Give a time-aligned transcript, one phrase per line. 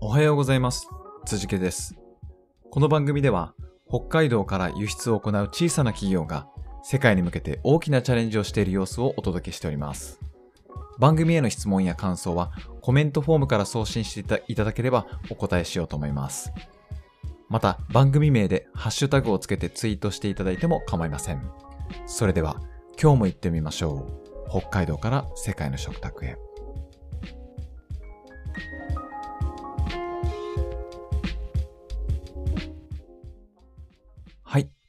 [0.00, 0.88] おはようございます。
[1.26, 1.94] 辻家です。
[2.70, 3.54] この番組では、
[3.88, 6.46] 北海道から輸出を行う小さな企業が、
[6.82, 10.20] 世界に向けて大きなチャレンジをしている様子をお届けしております。
[10.98, 16.52] 番組への質問や感想は、コメントフォームから送信していただければお答えしようと思います。
[17.48, 21.50] また、番組名でハッシュタグをつけてツイートしていただいても構いません。
[22.06, 22.60] それでは、
[23.00, 24.06] 今日も行ってみましょ
[24.48, 24.50] う。
[24.50, 26.36] 北海道から世界の食卓へ。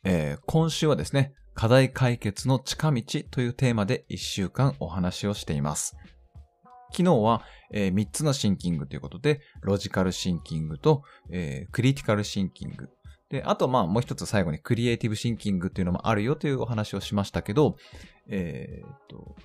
[0.03, 5.95] えー今週はですね、課題解決の近道というテーマで1週間お話をしています。
[6.91, 12.89] 昨日は、え3つのシンキングということで、ロジカルシンキングと、えークリティカルシンキング。
[13.29, 17.77] で、あとまあもう一つ最後にクリエイティブシンキングっていうのもあるよというお話をしましたけど、
[18.27, 19.35] えーっと、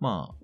[0.00, 0.39] まあ、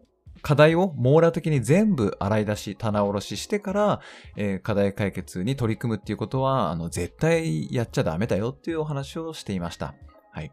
[0.46, 4.00] 課題を網羅的に全部洗い出し、棚卸ししてから、
[4.36, 9.96] えー課題解決に取り組むっていうことは、あの、絶対やっちゃダメだよっていうお話をしていました。
[10.30, 10.52] はい。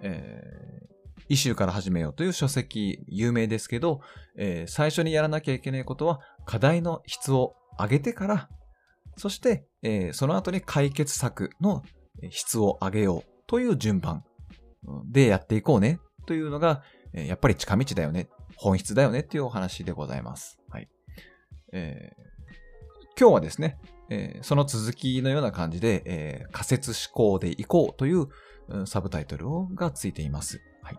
[0.00, 0.88] えー
[1.28, 4.00] イシューから始めようという書籍、有名ですけど、
[4.38, 8.48] えー最初にやらなきゃいけないことは、課題の質を上げてから、
[9.18, 11.82] そして、えーその後に解決策の
[12.30, 14.24] 質を上げようという順番
[15.04, 20.58] でやっていこうねというのが、えーやっぱり近道だよね、本質だよねっていうお話でございます。
[20.68, 20.88] はい。
[21.72, 22.28] えー
[23.20, 28.26] 今日はですね、えーその続きのような感じで、えー仮説思考でいこうという
[28.68, 30.60] うんサブタイトルがついています。
[30.82, 30.98] はい。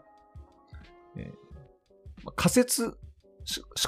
[1.17, 2.95] えー仮説思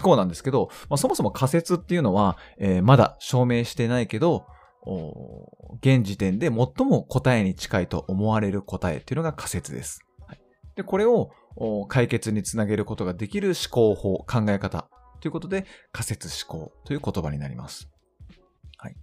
[0.01, 4.45] 考なんですけど、まあ、そもそも仮説っていうのは、えーまだ証明してないけど、
[5.81, 9.99] 現時点で最も答えに近いと思われる答えっていうのが仮説です。
[10.27, 10.41] はい、
[10.75, 11.31] で、これを
[11.87, 17.89] 解決につなげることができる思考法、考え方ということで仮説思考という言葉になります。
[18.77, 18.95] はい。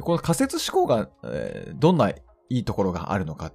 [0.00, 3.52] この仮説思考が、えーどんないいところがあるのか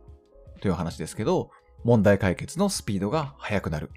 [0.62, 1.52] という話ですけど、
[1.84, 3.92] 問題解決のスピードが速くなる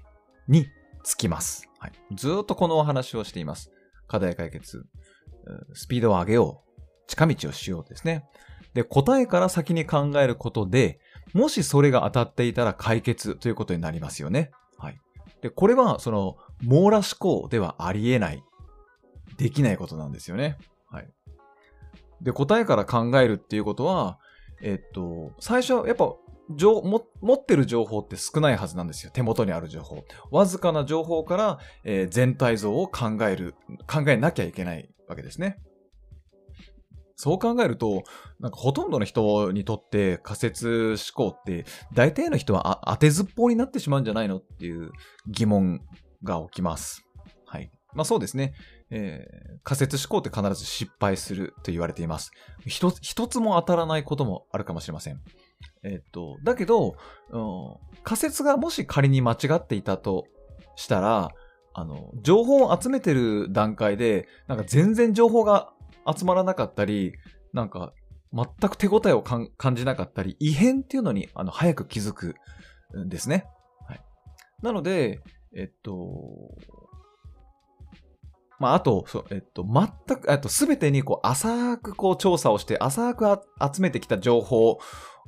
[0.47, 0.67] に
[1.03, 1.69] つきます。
[1.79, 1.91] はい。
[2.13, 3.71] ずっとこのお話をしています。
[4.07, 4.85] 課題解決、
[5.73, 6.81] スピードを上げよう。
[7.07, 8.25] 近道をしようですね。
[8.73, 10.99] で、答えから先に考えることで、
[11.33, 14.51] もしそれが当たっていたら解決ということになりますよね。
[14.77, 14.99] はい。
[15.41, 18.43] で、これは、その、網羅思考ではありえない、
[19.37, 20.57] できないことなんですよね。
[20.89, 21.09] はい。
[22.21, 24.19] で、答えから考えるっていうことは、
[24.61, 26.13] えっと、最初は、やっぱ、
[26.55, 29.11] 情も持ってる情報って少ないはずなんですよ。
[29.11, 30.03] 手元にある情報。
[30.31, 33.53] わずかな情報から、えー全体像を考える、
[33.87, 35.59] 考えなきゃいけないわけですね。
[37.21, 38.03] そう考えると、
[38.39, 44.91] なんかほとんどの人にとって仮説思考って、大体の人は当てずっぽうになってしまうんじゃないのっていう
[45.27, 45.81] 疑問
[46.23, 47.05] が起きます。
[47.45, 47.69] はい。
[47.93, 48.53] まあそうですね。
[48.89, 52.31] えー仮説思考って必ず失敗すると言われています。
[52.65, 52.91] 一
[53.27, 55.19] つも当たらないこともあるかもしれません。
[55.83, 56.95] えっと、だけど、
[57.31, 60.23] うん仮説がもし仮に間違っていたと
[60.77, 61.31] したら、
[61.73, 65.73] あの、情報を集めてる段階で、なんか全然情報が
[66.05, 67.13] 集まらなかったり、
[67.53, 67.93] なんか
[68.33, 72.35] 全く手応えを感じなかったり、異変っていうのにあの早く気づく
[72.97, 73.45] んですね。
[73.87, 74.01] はい。
[74.61, 75.21] なので、
[75.55, 76.55] えっと、
[78.59, 83.25] まあ、あと、そうえっと、全く、えっと、すべてにこう、浅くこう、調査をして、浅く
[83.73, 84.79] 集めてきた情報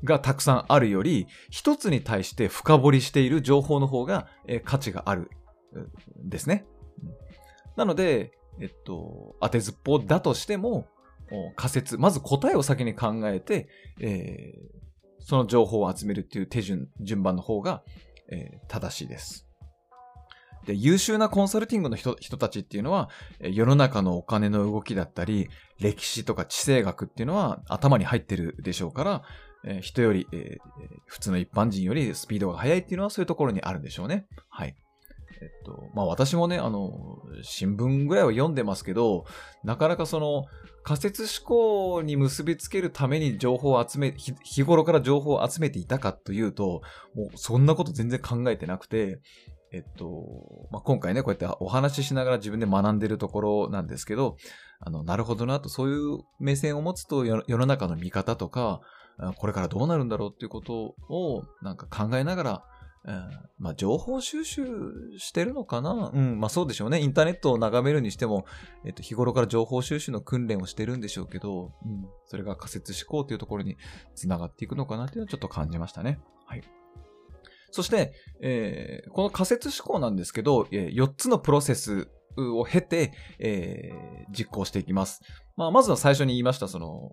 [0.03, 5.31] がたくさんあるより、一つに対して深掘りしている情報の方が、え価値がある
[6.21, 6.65] んですね。
[7.77, 10.87] なので、えっと、当てずっぽうだとしても、
[11.55, 13.67] 仮説、まず答えを先に考えて、
[13.99, 14.81] えー
[15.23, 17.83] その情報を集めるっていう手順、順番の方が、
[18.31, 19.47] えー正しいです。
[20.65, 25.47] で、優秀なコンサルティングの人たちっていうのは、世の中のお金の動きだったり、
[25.79, 29.23] 歴史とか地政学っていうのは頭に入ってるでしょうから、
[29.63, 30.59] えー人より、えー
[31.05, 34.25] 普通の一般人よりスピードが速いっていうのはそういうところにあるんでしょうね。
[34.49, 34.75] はい。
[35.41, 39.25] えっと、まあ私もね、あの、新聞ぐらいは読んでますけど、
[39.63, 40.45] なかなかその
[40.83, 44.13] 仮説思考に結びつけるために情報を集め、
[44.43, 46.81] 日頃から情報を集めていたかというと、
[47.15, 49.19] もうそんなこと全然考えてなくて、
[49.73, 54.35] えっと、まあ、今回ね、こうやってお話ししながら自分で学んでるところなんですけど、
[54.81, 58.81] あの、なるほどなと、そういう目線を持つと世の中の見方とか、
[59.37, 62.63] これからどうなるんだろうっていうことをなんか考えながら、
[63.03, 64.63] うんまあ、情報収集
[65.17, 66.11] してるのかな？
[66.13, 67.01] うん、まあそうでしょうね。
[67.01, 68.45] インターネットを眺めるにしても、
[68.85, 73.77] えっと、日頃から情報収集の訓練をしてるんでしょうけど、うん、それが仮説思考というところに
[74.15, 76.19] つながっていくのかなっていうのはちょっと感じましたね。
[76.45, 76.63] はい。
[77.71, 82.07] そして、えーこの仮説思考なんですけど、え4つのプロセス
[82.37, 85.21] を経て、えー、実行していきます。
[85.57, 87.11] まあ、まずは最初に言いました、その、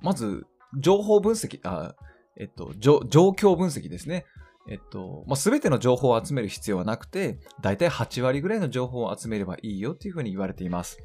[0.00, 0.44] まず、
[0.78, 1.94] 情報分析、あ、
[2.40, 4.24] えっと、状況分析ですね。
[4.68, 10.98] えっと、まあ、すべての情報を集める必要はなくて、だいたい8割ぐらいの情報を集めればいいよというふうに言われています。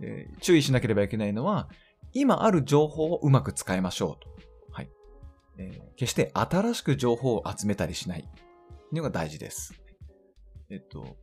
[0.00, 1.68] えー、注意しなければいけないのは、
[2.12, 4.28] 今ある情報をうまく使いましょうと。
[4.70, 4.90] はい。
[5.56, 8.28] えー、決して新しく情報を集めたりしない。
[8.92, 9.74] のが大事です。
[10.70, 11.16] えっと、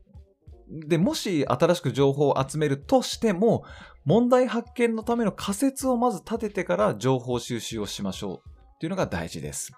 [0.67, 3.65] で、もし新しく情報を集めるとしても、
[4.03, 8.52] 問題発見のための仮説をまず立ててから情報収集をしましょう
[8.83, 9.71] っていうのが大事です。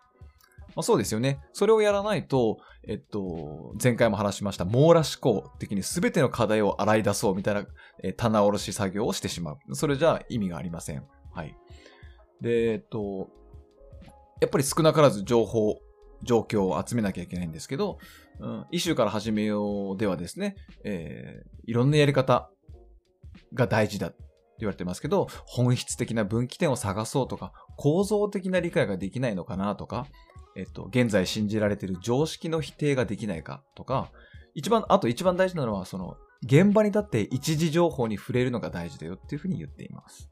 [0.69, 1.39] まあ、そうですよね。
[1.53, 2.57] それをやらないと、
[2.87, 7.67] えっと、前回も話しました網羅思考的に全ての課題を洗い出そうみたいな、
[8.01, 9.75] え、棚卸し作業をしてしまう。
[9.75, 11.03] それじゃ意味がありません。
[11.35, 11.55] はい。
[12.41, 13.29] で、えっと、
[14.41, 15.79] やっぱり少なからず情報、
[16.23, 17.99] 状況を集めなきゃいけないんですけど、
[18.39, 22.49] うん、イシューから始めようではですね、えー、いろんなやり方
[23.53, 24.13] が大事だ
[24.59, 30.07] 言われてますけど、本質的な分岐点を探そうとか、構造的な理解ができないのかなとか、
[30.55, 34.11] えっと、現在信じられている常識の否定ができないかとか、
[34.53, 40.29] 一番、あと一番大事なのは、その、現場に立って一時情報に触れるのが大事だよっていうふうに言っています。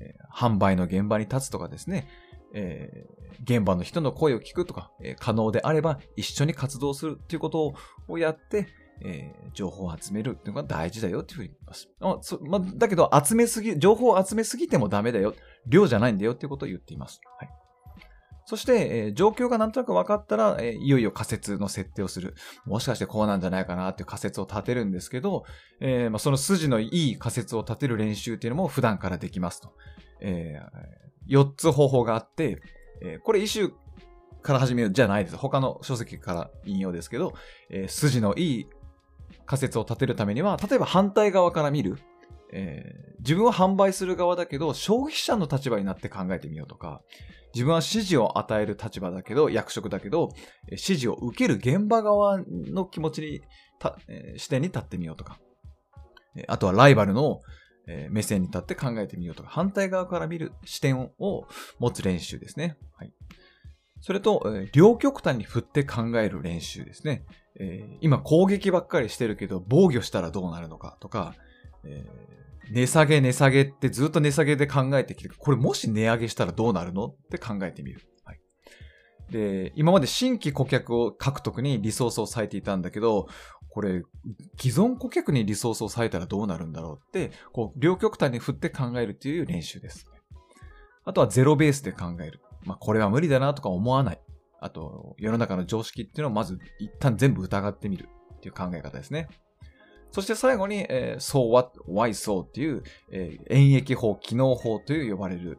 [0.00, 2.08] えー、販売の現場に立つとかですね、
[2.54, 7.74] えー、現場の人の声を聞くとか、えー、可能であれば一緒に活動するっていうこと
[8.06, 8.68] をやって、
[9.02, 11.88] えー、情報を集めるっていうのが大事だよっていうふうに言います。
[12.00, 15.34] あそまだけど、集めすぎ、情報を集めすぎてもダメだよ。
[15.66, 17.20] 量じゃないんだよっていうことを言っています。
[17.38, 17.48] はい。
[18.48, 22.34] そして、えー、状況がなんとなく分かったら、えー、いよいよ仮説の設定をする。
[22.64, 25.44] もしかしてこうなんじゃないかなっていう仮説を立てるんですけど、
[25.80, 29.74] えーまあ、その筋のいい仮説を立てる練習っていうのも普段からできますと。
[30.20, 32.62] えー、4つ方法があって、
[33.02, 33.70] えー、これ一周
[34.40, 35.36] から始めるじゃないです。
[35.36, 37.34] 他の書籍から引用ですけど、
[37.68, 38.66] えー、筋のいい
[39.48, 41.98] 仮説を立てるためには、例えば反対側から見る。
[42.52, 47.02] えー、自分は販売する側だけど、消費者の立場になって考えてみようとか、
[47.54, 50.28] 自分は指示を与える立場だけど、役職だけど、
[50.66, 53.40] 指示を受ける現場側の気持ちに、
[54.08, 55.38] えー、視点に立ってみようとか、
[56.46, 57.40] あとはライバルの、
[57.86, 61.46] えー、目線に立って考えてみようとか、反対側から見る視点を
[61.78, 62.76] 持つ練習ですね。
[62.98, 63.14] はい。
[64.00, 64.42] それと、
[64.72, 67.24] 両極端に振って考える練習ですね。
[67.60, 71.34] えー、今攻撃ばっかりしてるけど、防御したらどうなるのかとか、
[71.84, 72.38] えー
[72.70, 78.06] 値下げ値下げってずっと値下げで考えてきて、これもし値上げしたらどうなるのって考えてみる。
[79.30, 83.28] で、今まで新規顧客を獲得にリソースを割いていたんだけど、
[83.68, 84.02] これ、
[84.58, 90.06] 既存顧客にリソースを割いたらどうなるんだろうって、こう、両極端に振って考えるという練習です。
[91.04, 92.40] あとはゼロベースで考える。
[92.64, 94.20] まあ、これは無理だなとか思わない。
[94.60, 99.28] あと、世の中の常識っていうのをまず一旦全部疑ってみるっていう考え方ですね。
[100.10, 102.82] そして最後に、えー、so what, why so っていう、
[103.12, 105.58] えー、演疫法、機能法という呼ばれる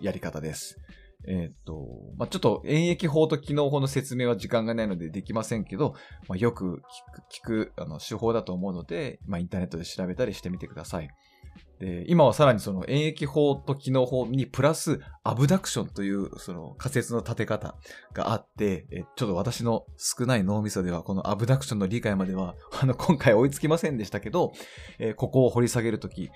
[0.00, 0.78] やり方です。
[1.26, 1.86] えっ、と、
[2.16, 5.94] まあ、ちょっと演疫法と機能法の説明は時間がないのでできませんけど、
[6.28, 6.82] まあ、よく
[7.42, 11.10] 聞く、聞くあの手法だと思うので、まあ、インターネットで調べたりしてみてください。
[11.80, 17.76] で、今はさらにその演疫法と機能法にプラスアブダクションというその仮説の立て方
[18.12, 24.52] があって、えちょっと私の少ない脳みそではこのアブダクションの理解までは あの今回追いつきませんでしたけど、
[24.98, 26.30] えここを掘り下げるとき、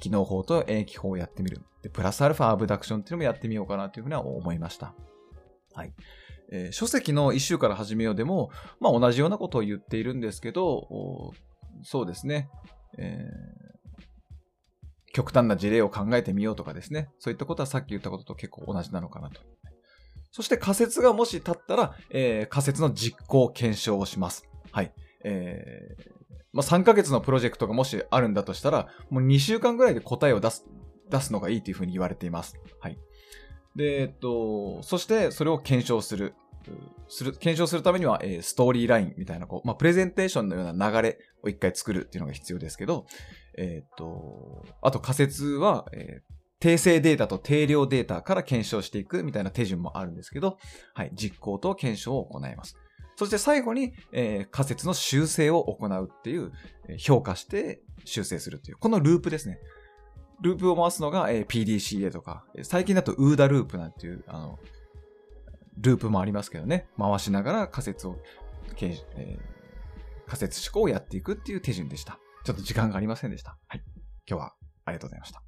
[0.00, 1.60] 機能法と演疫法をやってみる。
[1.82, 4.94] で、プラスアルファアブダクションっていうのもやってみようかなというふうには思いました。
[5.74, 5.92] はい。
[6.50, 8.50] えー、書籍の一週から始めようでも、
[8.80, 11.34] まあ同じようなことを言っているんですけど、
[11.82, 12.48] そうですね。
[12.96, 13.57] えー
[15.12, 17.08] 極端な事例を考えてみようとかですね。
[17.18, 19.40] そういったことはさっき言ったことと結構同じなのかなと。
[20.30, 24.46] そして仮説がもし立ったら、えー、仮説の実行検証をします。
[24.70, 24.92] はい。
[25.24, 26.18] えー、
[26.52, 30.66] まあ、3ヶ月のプロジェクトがもしあるんだとしたら、もう2週間ぐらいで答えを出す、
[31.10, 32.56] 出すのがいいというふうに言われています。
[32.80, 32.98] はい。
[33.74, 36.34] で、えっと、そしてそれを検証する。
[37.08, 43.06] する、検証するためには、えー、ストーリーラインみたいな、こう、まあ、プレゼンテーションのような流れを一回作るっていうのが必要ですけど、
[43.56, 50.58] えっ、と、あと仮説は、えー、定性データと定量データから検証していくみたいな手順もあるんですけど、
[50.94, 52.76] はい、実行と検証を行います。
[53.16, 56.52] そして最後に、えー、仮説の修正を行うっていう、
[56.98, 59.58] 評価して修正するっていう、このループですね。
[60.40, 64.58] ループを回すのが、えー、PDCA とか、最近だと UDA ループなんていう、あの、
[65.80, 66.88] ループもありますけどね。
[66.98, 68.18] 回しながら仮説を、
[68.80, 69.38] えー、
[70.26, 72.18] 仮説思考をやっていくっていう手順でした。
[72.44, 73.56] ちょっと時間がありませんでした。
[73.68, 73.82] はい。
[74.28, 74.54] 今日は
[74.84, 75.47] ありがとうございました。